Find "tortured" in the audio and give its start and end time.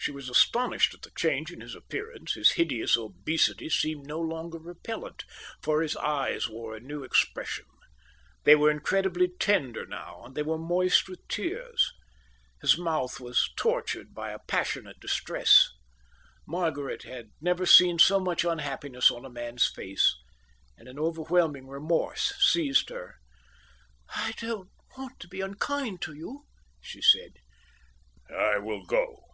13.54-14.14